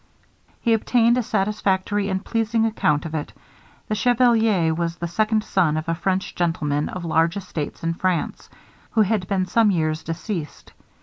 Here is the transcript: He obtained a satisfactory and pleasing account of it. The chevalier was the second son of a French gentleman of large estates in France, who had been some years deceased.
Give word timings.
He 0.61 0.73
obtained 0.73 1.15
a 1.19 1.21
satisfactory 1.21 2.09
and 2.09 2.25
pleasing 2.25 2.65
account 2.65 3.05
of 3.05 3.13
it. 3.13 3.33
The 3.87 3.93
chevalier 3.93 4.73
was 4.73 4.95
the 4.95 5.07
second 5.07 5.43
son 5.43 5.77
of 5.77 5.87
a 5.87 5.93
French 5.93 6.33
gentleman 6.33 6.89
of 6.89 7.05
large 7.05 7.37
estates 7.37 7.83
in 7.83 7.93
France, 7.93 8.49
who 8.93 9.01
had 9.03 9.27
been 9.27 9.45
some 9.45 9.69
years 9.69 10.01
deceased. 10.01 10.73